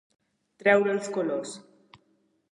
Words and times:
Treure 0.63 0.89
els 0.93 1.09
colors. 1.17 1.51